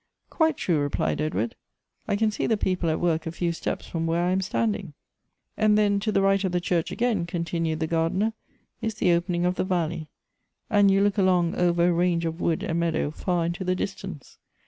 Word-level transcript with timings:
"Quite 0.31 0.57
true," 0.57 0.79
replied 0.79 1.21
Edward;" 1.21 1.55
I 2.07 2.15
can 2.15 2.31
see 2.31 2.47
the 2.47 2.57
people 2.57 2.89
at 2.89 2.99
work 2.99 3.27
a 3.27 3.31
few 3.31 3.51
steps 3.51 3.85
from 3.85 4.07
where 4.07 4.23
I 4.23 4.31
am 4.31 4.41
standing." 4.41 4.85
2 4.85 4.85
Goethe's" 4.85 4.95
And 5.61 5.77
then, 5.77 5.99
to 5.99 6.11
the 6.11 6.23
right 6.23 6.43
of 6.43 6.51
the 6.51 6.59
church 6.59 6.89
again," 6.91 7.27
continued 7.27 7.79
the 7.81 7.85
gardener, 7.85 8.33
"is 8.81 8.95
the 8.95 9.11
opening 9.11 9.45
of 9.45 9.57
the 9.57 9.63
valley; 9.63 10.07
and 10.71 10.89
you 10.89 11.01
look 11.01 11.19
along 11.19 11.53
over 11.53 11.87
a 11.87 11.91
ransre 11.93 12.25
of 12.25 12.41
wood 12.41 12.63
and 12.63 12.79
meadow 12.79 13.11
fai 13.11 13.45
into 13.45 13.63
the 13.63 13.75
dis 13.75 13.93
tance. 13.93 14.37